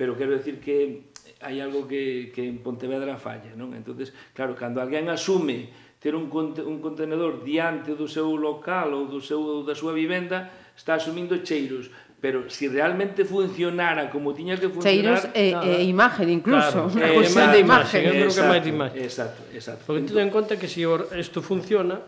[0.00, 1.12] pero quero decir que
[1.44, 3.76] hai algo que, que en Pontevedra falla, non?
[3.76, 5.68] entonces claro, cando alguén asume
[6.00, 10.96] ter un, un contenedor diante do seu local ou do seu da súa vivenda, está
[10.96, 14.92] asumindo cheiros, pero se si realmente funcionara como tiñas que funcionar...
[14.92, 15.64] Cheiros e, nada.
[15.64, 18.00] e imagen incluso, claro, unha eh, cuestión de imagen.
[18.04, 19.00] Eu creo que máis de imagen.
[19.00, 19.82] Exacto, exacto.
[19.88, 22.04] Porque ten en entón- conta que se si isto funciona,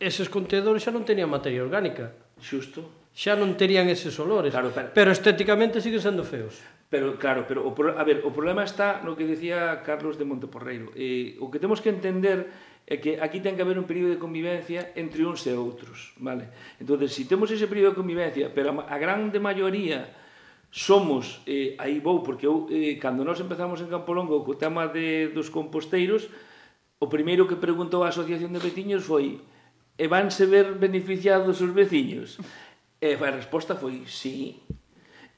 [0.00, 2.16] eses contedores xa non tenían materia orgánica.
[2.40, 2.88] Xusto.
[3.12, 4.56] Xa non terían eses olores.
[4.56, 6.56] Claro, pero, pero estéticamente siguen sendo feos.
[6.88, 10.96] Pero claro, pero o, a ver, o problema está no que decía Carlos de Monteporreiro.
[10.96, 12.48] Eh, o que temos que entender
[12.86, 16.54] é que aquí ten que haber un período de convivencia entre uns e outros, vale?
[16.78, 20.06] Entón, se si temos ese período de convivencia, pero a grande maioría
[20.70, 25.34] somos, eh, aí vou, porque eu, eh, cando nós empezamos en Campolongo co tema de,
[25.34, 26.30] dos composteiros,
[27.02, 29.42] o primeiro que preguntou a Asociación de Veciños foi
[29.98, 32.38] e vanse ver beneficiados os veciños?
[33.02, 34.62] E a resposta foi sí.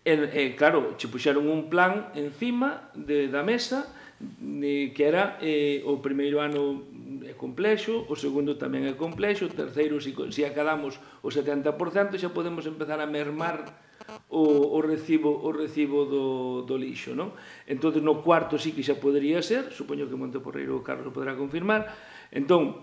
[0.04, 6.02] E, e claro, che puxeron un plan encima de, da mesa que era eh, o
[6.02, 6.90] primeiro ano
[7.22, 11.70] é complexo, o segundo tamén é complexo, o terceiro, se, se acadamos o 70%,
[12.18, 13.86] xa podemos empezar a mermar
[14.28, 17.36] o, o recibo o recibo do, do lixo, non?
[17.68, 21.38] Entón, no cuarto sí que xa podría ser, supoño que Monte Porreiro o Carlos podrá
[21.38, 21.86] confirmar.
[22.34, 22.80] Entón,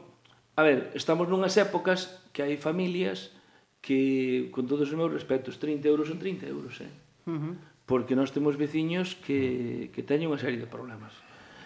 [0.55, 3.35] a ver, estamos nunhas épocas que hai familias
[3.83, 6.91] que, con todos os meus respetos, 30 euros son 30 euros, eh?
[7.27, 7.53] Uh -huh.
[7.85, 11.24] Porque nós temos veciños que, que teñen unha serie de problemas.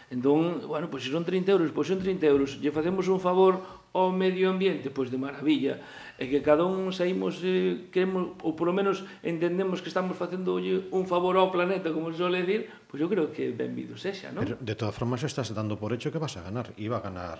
[0.09, 3.61] Entón, bueno, pois se son 30 euros, pois son 30 euros, lle facemos un favor
[3.93, 5.81] ao medio ambiente, pois de maravilla.
[6.17, 11.05] E que cada un saímos, eh, queremos, ou polo menos entendemos que estamos facendo un
[11.05, 14.41] favor ao planeta, como se suele decir, pois eu creo que benvido sexa, non?
[14.41, 17.39] Pero, de todas formas, estás dando por hecho que vas a ganar, iba a ganar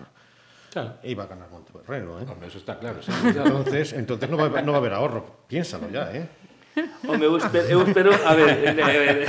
[0.70, 1.02] Claro.
[1.02, 2.26] E iba a ganar Montevideo, ¿eh?
[2.30, 3.02] Hombre, eso está claro.
[3.02, 3.10] Sí.
[3.26, 5.26] entonces, entonces no, va, no va a haber ahorro.
[5.50, 6.30] Piénsalo ya, ¿eh?
[7.08, 9.28] Home, eu espero, eu espero a ver, a ver,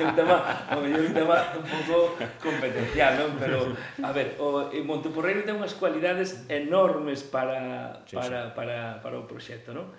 [0.00, 0.36] un tema,
[0.72, 3.30] home, un tema un pouco competencial, non?
[3.36, 3.58] Pero,
[4.02, 9.76] a ver, o Monteporreiro ten unhas cualidades enormes para, sí, para, para, para o proxecto,
[9.76, 9.92] non?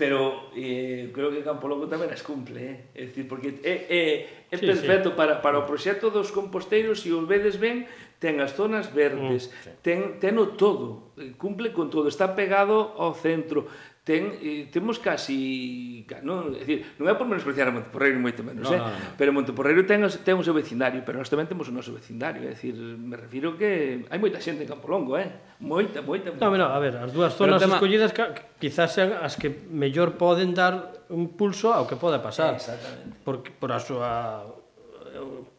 [0.00, 2.76] pero eh, creo que Campoloco tamén as cumple, eh?
[2.96, 4.04] é dicir, porque é, é,
[4.48, 5.16] é sí, perfecto sí.
[5.20, 7.84] Para, para o proxecto dos composteiros, se os vedes ben,
[8.16, 9.70] ten as zonas verdes, mm, sí.
[9.84, 13.68] ten, ten o todo, cumple con todo, está pegado ao centro,
[14.10, 18.66] ten eh, temos casi non, é dicir, non é por menospreciar a Monteporreiro moito menos,
[18.66, 18.80] no, eh?
[18.82, 19.14] No, no.
[19.14, 22.58] Pero Monteporreiro ten ten o seu vecindario, pero nós tamén temos o noso vecindario, é
[22.58, 25.30] dicir, me refiro que hai moita xente en Campolongo, eh?
[25.62, 26.34] Moita, moita.
[26.34, 26.42] moita.
[26.42, 27.78] No, no, a ver, as dúas zonas tema...
[27.78, 28.10] escollidas
[28.58, 32.58] quizás sean as que mellor poden dar un pulso ao que pode pasar.
[32.58, 33.22] Exactamente.
[33.22, 34.42] Por por a súa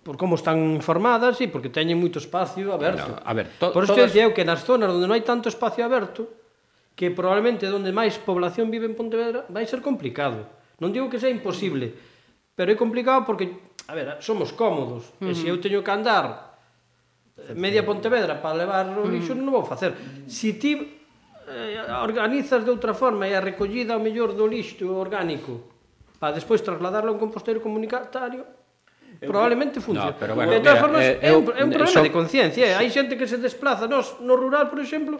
[0.04, 3.16] por como están formadas e porque teñen moito espacio aberto.
[3.16, 4.12] Bueno, a ver, to, por isto todas...
[4.12, 6.41] eu que nas zonas onde non hai tanto espacio aberto,
[6.96, 10.46] que probablemente donde máis población vive en Pontevedra vai ser complicado.
[10.82, 11.94] Non digo que sea imposible,
[12.58, 13.50] pero é complicado porque,
[13.88, 15.14] a ver, somos cómodos.
[15.18, 15.32] Uh -huh.
[15.32, 16.58] E se eu teño que andar
[17.38, 19.94] eh, media Pontevedra para levar o lixo, uh non vou facer.
[20.28, 20.78] Si ti
[21.48, 25.72] eh, organizas de outra forma e a recollida ao mellor do lixo orgánico
[26.22, 28.46] para despois trasladarlo a un composteiro comunitario,
[29.20, 30.12] probablemente funciona.
[30.12, 32.06] No, pero bueno, de todas mira, formas, eh, é, un, é un problema son...
[32.06, 32.64] de conciencia.
[32.70, 32.78] Eh?
[32.78, 35.18] Hai xente que se desplaza, nos, no rural, por exemplo,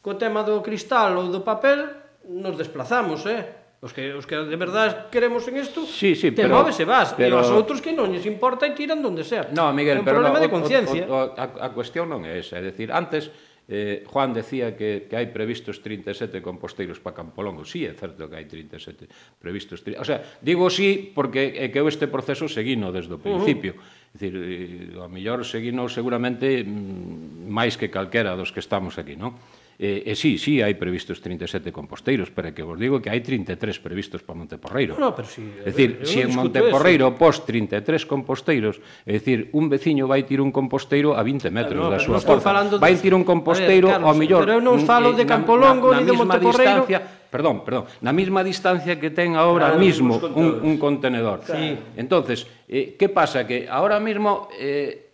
[0.00, 1.88] co tema do cristal ou do papel,
[2.24, 3.60] nos desplazamos, eh?
[3.80, 6.84] Os que, os que de verdade queremos en isto, sí, sí, te pero, moves e
[6.84, 7.16] vas.
[7.16, 7.40] Pero...
[7.40, 9.48] E os outros que non lles importa e tiran donde sea.
[9.56, 11.04] No, Miguel, é un pero problema no, de conciencia.
[11.08, 12.60] A, a cuestión non é esa.
[12.60, 13.32] É decir, antes,
[13.72, 17.64] eh, Juan decía que, que hai previstos 37 composteiros para Campolongo.
[17.64, 19.08] Sí, é certo que hai 37
[19.40, 19.80] previstos.
[19.80, 23.78] O sea, digo sí porque é que eu este proceso seguino desde o principio.
[23.78, 23.98] Uh -huh.
[24.10, 29.14] É dicir, eh, o mellor seguino seguramente mm, máis que calquera dos que estamos aquí,
[29.14, 29.38] non?
[29.80, 33.56] E, e sí, sí, hai previstos 37 composteiros, pero que vos digo que hai 33
[33.80, 35.00] previstos para Monteporreiro.
[35.00, 37.16] No, pero si, é eh, dicir, se si en Monteporreiro eso.
[37.16, 38.76] pos 33 composteiros,
[39.08, 42.52] é dicir, un veciño vai tirar un composteiro a 20 metros no, da súa porta.
[42.68, 42.76] De...
[42.76, 44.40] Vai tirar un composteiro ver, Carlos, ao mellor.
[44.44, 46.84] Pero eu non falo eh, de Campolongo ni de Monteporreiro.
[47.32, 51.40] Perdón, perdón, na mesma distancia que ten ahora claro, mismo un, un contenedor.
[51.48, 51.96] Sí.
[51.96, 53.48] Entonces, eh, que pasa?
[53.48, 55.09] Que ahora mismo eh,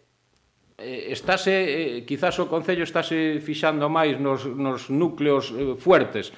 [0.77, 6.33] Eh, estáse, eh, quizás o Concello estáse fixando máis nos, nos núcleos eh, fuertes,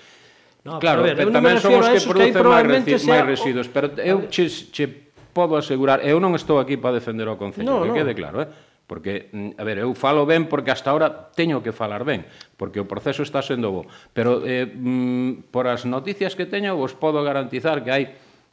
[0.64, 3.09] No, claro, ver, pero tamén son os que producen máis, resi sea...
[3.09, 4.85] máis residuos, pero eu che, che
[5.31, 7.96] podo asegurar, eu non estou aquí para defender o Concello, no, que no.
[7.96, 8.48] quede claro, eh?
[8.88, 12.27] Porque, mm, a ver, eu falo ben porque hasta ahora teño que falar ben,
[12.59, 13.83] porque o proceso está sendo bo.
[14.12, 18.05] Pero eh, mm, por as noticias que teño vos podo garantizar que hai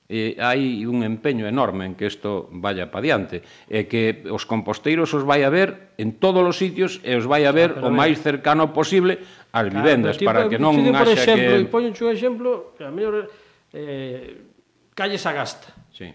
[0.08, 5.10] eh, hai un empeño enorme en que isto vaya pa diante e que os composteiros
[5.18, 7.90] os vai a ver en todos os sitios e os vai a ver ah, o
[7.90, 9.18] máis cercano posible
[9.50, 11.72] ás claro, vivendas tipo, para que non tipo, haxa exemplo, que...
[11.74, 13.26] Poño un exemplo, a mellor
[13.74, 15.74] eh, calle Sagasta.
[15.90, 16.14] Sí.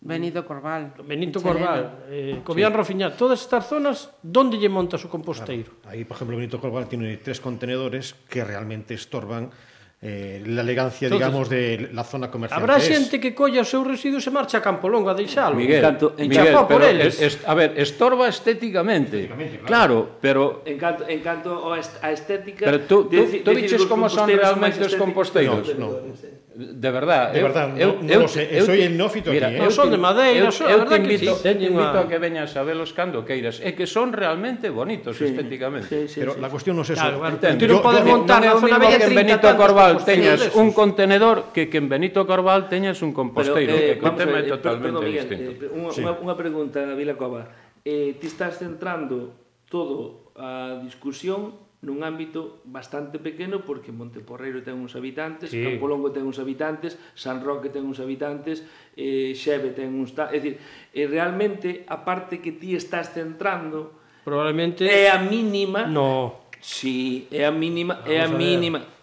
[0.00, 0.94] Benito Corval.
[1.04, 2.76] Benito Corval, eh, Cobián sí.
[2.78, 5.76] Rofiñá, todas estas zonas, donde lle montas o composteiro?
[5.84, 9.52] Claro, aí, por exemplo, Benito Corval tiene tres contenedores que realmente estorban
[10.02, 12.58] eh, la elegancia, Entonces, digamos, de la zona comercial.
[12.58, 15.52] Habrá xente que colla os seus residuos e marcha a Campolongo a deixalo.
[15.60, 17.20] Miguel, canto, en Miguel por pero eles.
[17.20, 19.28] Es, a ver, estorba estéticamente.
[19.28, 19.68] estéticamente claro.
[19.68, 20.62] claro, pero...
[20.64, 22.64] En canto, en canto a estética...
[22.64, 25.76] Pero tú, tú, tú dices como son realmente os composteiros.
[25.76, 26.08] No, no.
[26.08, 26.39] no.
[26.60, 29.64] De verdad, de verdad, eu, non, eu, non sei, eu, soi nófito mira, aquí, eh?
[29.64, 32.04] Non son de Madeira, eu, son, eu, eu te invito, que sí, te invito a
[32.04, 35.88] que veñas a velos cando queiras, é que son realmente bonitos sí, estéticamente.
[35.88, 37.00] Sí, sí, Pero sí, la cuestión non é es eso.
[37.00, 40.68] Claro, Entendo, tú non podes montar na zona bella que en Benito Corval teñas un
[40.76, 44.44] contenedor que que en Benito Corval teñas un composteiro, Pero, eh, que o tema é
[44.44, 45.64] eh, totalmente eh, perdón, distinto.
[45.72, 46.04] Unha, sí.
[46.04, 47.48] unha pregunta, Vila Cova.
[47.88, 49.32] Eh, ti estás centrando
[49.72, 55.64] todo a discusión nun ámbito bastante pequeno porque Monteporreiro ten uns habitantes, sí.
[55.64, 58.60] Campolongo ten uns habitantes, San Roque ten uns habitantes,
[59.00, 60.12] eh, Xeve ten uns...
[60.12, 60.28] Ta...
[60.28, 60.60] É dicir,
[60.92, 66.52] eh, realmente a parte que ti estás centrando probablemente é a mínima no.
[66.60, 68.99] Si, sí, é a mínima, Vamos é a, a mínima.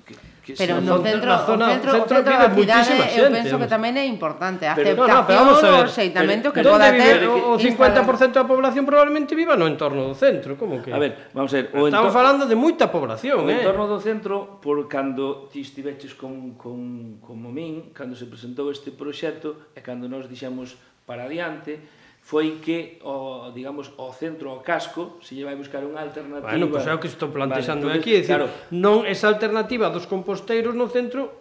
[0.54, 3.28] Eh, pero no, centro, na zona, o centro, centro, o centro da cidade, xente, eu
[3.28, 6.90] penso que tamén é importante a pero, aceptación, no, no, ver, o aceitamento que poda
[6.96, 10.96] ter o 50% da población probablemente viva no entorno do centro, como que?
[10.96, 13.60] A ver, vamos a ver, o estamos falando de moita población, o eh.
[13.60, 18.72] O entorno do centro por cando ti estiveches con con con min, cando se presentou
[18.72, 21.80] este proxecto e cando nós dixemos para adiante,
[22.28, 26.44] foi que o, digamos, o centro, o casco, se lle vai buscar unha alternativa...
[26.44, 29.32] Bueno, pois pues é o que estou plantexando vale, aquí, é dicir, claro, non esa
[29.32, 31.32] alternativa dos composteiros no centro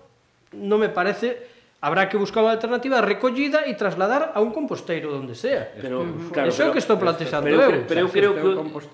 [0.55, 1.43] non me parece
[1.83, 5.75] habrá que buscar unha alternativa recollida e trasladar a un composteiro donde sea.
[5.75, 7.83] Pero, claro, Eso é o que estou plantexando pero, eu.
[7.83, 8.47] Pero eu creo que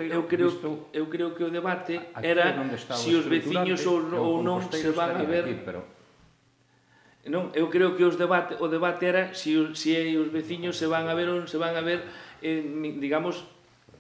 [0.09, 0.48] eu creo
[0.96, 5.12] eu creo que o debate era se si os veciños ou, ou non se van
[5.12, 5.85] a ver aquí, pero
[7.22, 10.74] Non, eu creo que os debate, o debate era se, si, se si os veciños
[10.74, 12.02] se van a ver ou se van a ver,
[12.42, 12.66] eh,
[12.98, 13.46] digamos,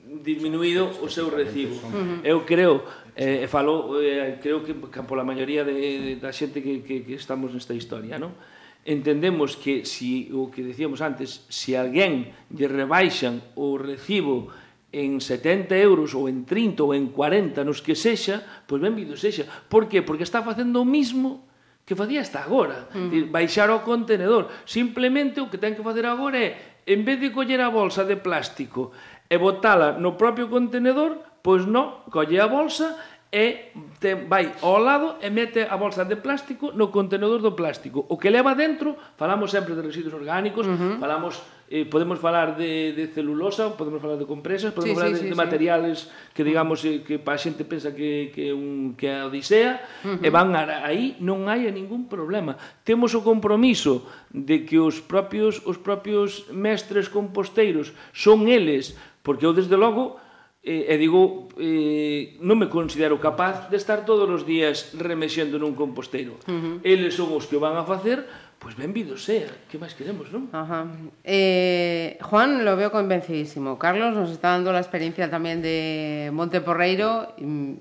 [0.02, 1.78] disminuído o seu recibo.
[2.26, 2.82] Eu creo,
[3.14, 7.54] eh, falo, eh, creo que pola maioría de, de, da xente que, que, que estamos
[7.54, 8.34] nesta historia, non?
[8.82, 14.50] entendemos que si o que decíamos antes, se si alguén lle rebaixan o recibo
[14.90, 19.46] en 70 euros ou en 30 ou en 40, nos que sexa, pois benvido sexa.
[19.70, 20.02] Por que?
[20.02, 21.46] Porque está facendo o mismo
[21.84, 23.34] que facía hasta agora, mm.
[23.34, 24.48] baixar o contenedor.
[24.64, 28.18] Simplemente o que ten que facer agora é, en vez de coller a bolsa de
[28.18, 28.94] plástico
[29.26, 32.94] e botala no propio contenedor, pois non, colle a bolsa
[33.32, 38.04] e te vai ao lado e mete a bolsa de plástico no contenedor do plástico.
[38.12, 40.94] O que leva dentro, falamos sempre de residuos orgánicos, uh -huh.
[41.00, 41.40] falamos
[41.72, 45.24] eh, podemos falar de, de celulosa, podemos falar de compresas, podemos sí, falar sí, de,
[45.24, 49.24] sí, de materiales que digamos eh, que a xente pensa que que un que a
[49.24, 50.26] odisea uh -huh.
[50.26, 52.60] e van a, aí non hai ningún problema.
[52.84, 58.92] Temos o compromiso de que os propios os propios mestres composteiros son eles,
[59.24, 60.20] porque eu desde logo
[60.62, 65.74] eh, e digo, eh, non me considero capaz de estar todos os días remexendo nun
[65.74, 66.38] composteiro.
[66.46, 66.74] Uh -huh.
[66.86, 68.22] Eles son os que van a facer,
[68.62, 69.50] pues benvido sea.
[69.66, 70.46] Que máis queremos, non?
[70.54, 70.86] Ajá.
[71.26, 73.74] Eh, Juan lo veo convencidísimo.
[73.74, 77.34] Carlos nos está dando la experiencia también de Monteporreiro.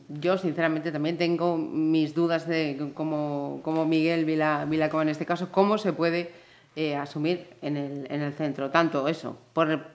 [0.09, 5.77] Yo, sinceramente, también tengo mis dudas de cómo, cómo Miguel Vila, en este caso, cómo
[5.77, 6.33] se puede
[6.75, 8.71] eh, asumir en el, en el centro.
[8.73, 9.85] Tanto eso, por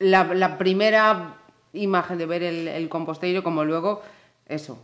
[0.00, 1.38] la, la primera
[1.72, 4.02] imagen de ver el, el composteiro como luego
[4.46, 4.82] eso,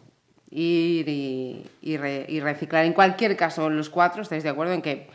[0.51, 2.85] ir y, y, re, y, reciclar.
[2.85, 5.09] En cualquier caso, los cuatro estáis de acuerdo en que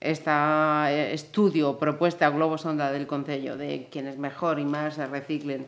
[0.00, 5.66] este estudio, propuesta globo sonda del Concello de quienes mejor y más se reciclen,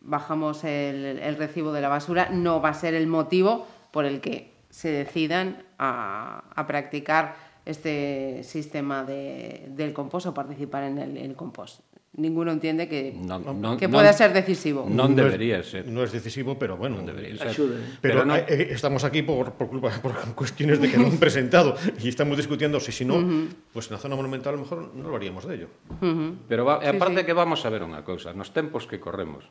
[0.00, 4.52] bajamos el, recibo de la basura, no va a ser el motivo por el que
[4.70, 11.80] se decidan a, practicar este sistema de, del compost o participar en el, el compost
[12.14, 14.84] ninguno entiende que, non, non, que pueda non, ser decisivo.
[14.84, 15.88] Non debería ser.
[15.88, 17.56] Non é decisivo, pero bueno, non debería ser.
[17.56, 17.80] Axude.
[18.04, 18.36] Pero, pero no...
[18.36, 22.76] Eh, estamos aquí por, por culpa por cuestiones de que non presentado e estamos discutiendo
[22.84, 23.72] se si, si no, uh -huh.
[23.72, 25.68] pues na zona monumental a lo mejor non lo haríamos de ello.
[25.88, 26.30] Uh -huh.
[26.44, 27.26] Pero va, sí, aparte sí.
[27.26, 29.48] que vamos a ver unha cousa, nos tempos que corremos,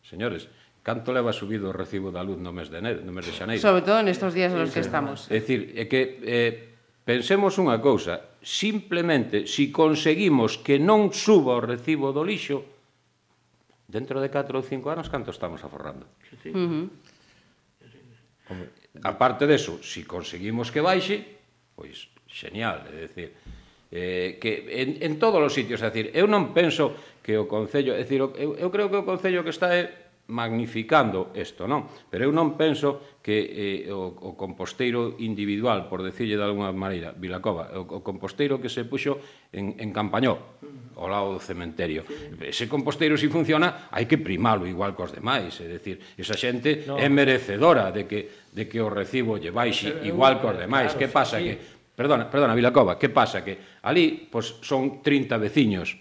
[0.00, 0.48] señores,
[0.80, 3.60] canto leva subido o recibo da luz no mes de enero, no mes de xaneiro.
[3.60, 5.28] Sobre todo nestos días nos que estamos.
[5.28, 6.67] É dicir, é que eh,
[7.08, 12.60] Pensemos unha cousa, simplemente si conseguimos que non suba o recibo do lixo,
[13.88, 16.04] dentro de 4 ou 5 anos canto estamos aforrando.
[16.28, 16.48] Sí, sí.
[16.52, 16.84] Uh -huh.
[19.08, 21.24] Aparte deso, si conseguimos que baixe,
[21.72, 23.32] pois xenial, é dicir,
[23.88, 26.92] eh, que en, en todos os sitios, é dicir, eu non penso
[27.24, 31.32] que o Concello, é dicir, eu, eu creo que o Concello que está é magnificando
[31.32, 31.88] isto, non?
[32.12, 37.16] Pero eu non penso que eh, o, o composteiro individual, por decirlle de alguna maneira,
[37.16, 39.16] Vilacova, o, o composteiro que se puxo
[39.56, 40.60] en, en Campañó,
[41.00, 42.04] ao lado do cementerio.
[42.44, 46.84] Ese composteiro, se si funciona, hai que primalo igual cos demais, é dicir, esa xente
[46.84, 47.00] no.
[47.00, 50.92] é merecedora de que, de que o recibo lle baixe igual cos demais.
[50.92, 51.44] Claro, que pasa sí.
[51.48, 51.54] que...
[51.98, 55.98] Perdona, perdona, Vilacova, que pasa que ali pois, son 30 veciños,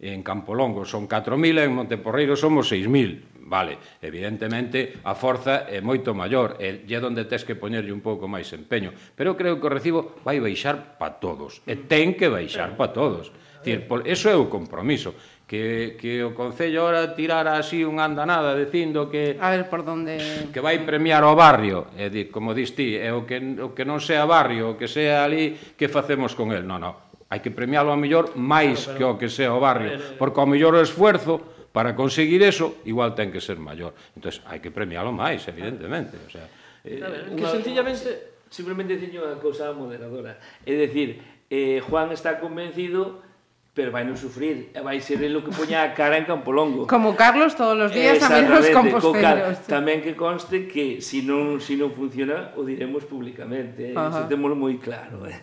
[0.00, 6.16] en Campolongo son 4.000 e en Monteporreiro somos 6.000 vale, evidentemente a forza é moito
[6.16, 9.72] maior, e é onde tes que poñerlle un pouco máis empeño, pero creo que o
[9.72, 13.30] recibo vai baixar pa todos, e ten que baixar pa todos.
[13.64, 15.16] Dicir, eso é o compromiso
[15.48, 20.16] que, que o Concello ahora tirara así unha andanada dicindo que a ver por donde
[20.52, 23.84] que vai premiar o barrio, e di, como dis ti, é o que o que
[23.84, 26.64] non sea barrio, o que sea ali, que facemos con el?
[26.64, 26.96] Non, non.
[27.28, 30.16] Hai que premialo a mellor máis claro, pero, que o que sea o barrio, eh,
[30.16, 33.98] porque ao mellor o esfuerzo Para conseguir eso, igual ten que ser maior.
[34.14, 36.14] Entón, hai que premiálo máis, evidentemente.
[36.22, 36.46] O sea,
[36.86, 37.50] eh, ver, eh, que una...
[37.50, 38.08] sencillamente,
[38.46, 40.38] simplemente diño unha cousa moderadora.
[40.62, 41.18] É dicir,
[41.50, 43.26] eh, Juan está convencido
[43.74, 46.86] pero vai non sufrir, vai ser el o que poña a cara en Campolongo.
[46.86, 49.66] Como Carlos todos os días a menos composteros.
[49.66, 53.98] Tamén que conste que se si non, si non funciona o diremos públicamente, eh?
[53.98, 55.26] se temos moi claro.
[55.26, 55.34] Eh?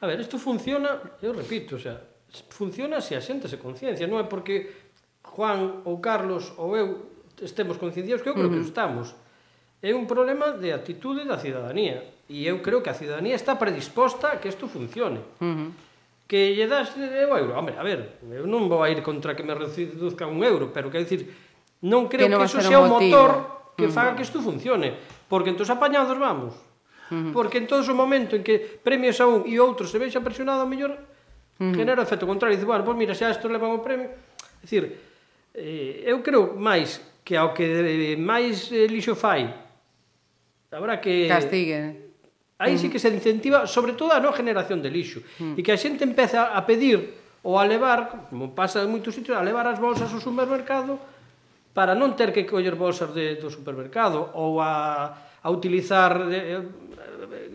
[0.00, 2.00] A ver, isto funciona, eu repito, o sea,
[2.48, 4.85] funciona se a xente se conciencia, non é porque
[5.36, 7.12] Juan ou Carlos ou eu
[7.44, 8.64] estemos concienciados que eu creo uh -huh.
[8.64, 9.12] que estamos.
[9.84, 12.00] É un problema de actitude da cidadanía
[12.32, 15.20] e eu creo que a cidadanía está predisposta a que isto funcione.
[15.36, 15.68] Uh -huh.
[16.26, 19.44] Que lle das de euro, hombre, a ver, eu non vou a ir contra que
[19.44, 21.28] me reduzca un euro, pero quero dicir,
[21.84, 23.30] non creo que, non que iso sea o motor
[23.76, 23.94] que uh -huh.
[23.94, 24.96] faga que isto funcione,
[25.28, 26.56] porque entón apañados vamos.
[27.12, 27.32] Uh -huh.
[27.36, 30.96] Porque entón o momento en que premios a un e outro se vexa presionado, mellor
[30.96, 31.76] uh -huh.
[31.76, 34.10] genera efecto contrario, dice, bueno, pois pues mira, xa isto levan o premio.
[34.10, 34.82] É dicir,
[35.56, 39.48] eh, eu creo máis que ao que máis eh, lixo fai
[40.70, 42.06] habrá que castigue
[42.60, 45.56] aí uh sí que se incentiva sobre todo a non generación de lixo mm.
[45.56, 49.38] e que a xente empeza a pedir ou a levar, como pasa en moitos sitios,
[49.38, 50.98] a levar as bolsas ao supermercado
[51.70, 56.84] para non ter que coller bolsas de, do supermercado ou a, a utilizar eh, eh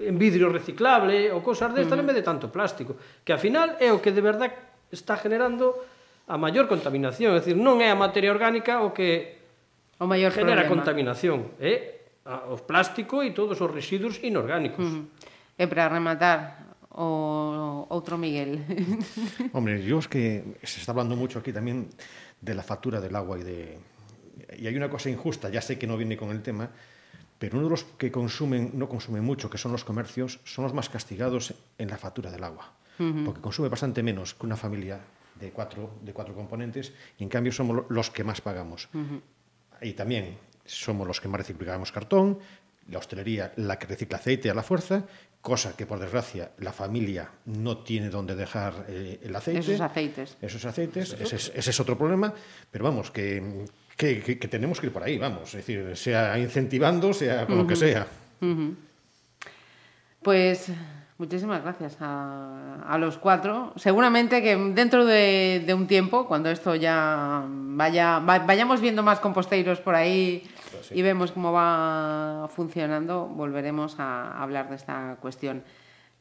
[0.01, 2.01] en vidrio reciclable ou cosas destas mm.
[2.01, 4.49] en vez de tanto plástico, que ao final é o que de verdad
[4.89, 5.75] está generando
[6.31, 9.35] a maior contaminación, é dicir, non é a materia orgánica o que
[9.99, 10.79] o maior genera problema.
[10.79, 12.07] contaminación, é
[12.47, 14.87] o plástico e todos os residuos inorgánicos.
[14.87, 15.59] Uh -huh.
[15.59, 18.63] E para rematar, o outro Miguel.
[19.55, 21.91] Hombre, yo es que se está hablando mucho aquí también
[22.39, 23.59] de la factura del agua y de
[24.57, 26.71] y hay una cosa injusta, ya sé que no viene con el tema,
[27.39, 30.73] pero uno de los que consumen no consumen mucho, que son los comercios, son los
[30.73, 33.25] más castigados en la factura del agua, uh -huh.
[33.25, 34.99] porque consume bastante menos que una familia
[35.41, 38.87] de cuatro, de cuatro componentes y en cambio somos los que más pagamos.
[38.93, 39.21] Uh -huh.
[39.81, 42.37] Y también somos los que más reciclamos cartón,
[42.89, 45.03] la hostelería la que recicla aceite a la fuerza,
[45.41, 49.59] cosa que por desgracia la familia no tiene donde dejar eh, el aceite.
[49.59, 50.37] Esos aceites.
[50.41, 52.33] Esos aceites, ese es, ese es otro problema,
[52.69, 53.65] pero vamos, que,
[53.97, 57.55] que, que, que tenemos que ir por ahí, vamos, es decir, sea incentivando, sea con
[57.55, 57.61] uh -huh.
[57.63, 58.07] lo que sea.
[58.41, 58.75] Uh -huh.
[60.21, 60.69] Pues
[61.21, 63.73] muchísimas gracias a, a, los cuatro.
[63.75, 69.79] Seguramente que dentro de, de un tiempo, cuando esto ya vaya, vayamos viendo más composteiros
[69.79, 70.95] por ahí pues sí.
[70.95, 75.63] y vemos cómo va funcionando, volveremos a hablar de esta cuestión.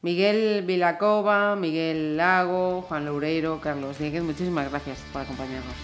[0.03, 5.75] Miguel Vilacova, Miguel Lago, Juan Loureiro, Carlos Dieguez, muchísimas gracias por acompañarnos.